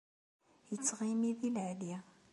[0.75, 1.93] Ittɣimi di leɛli.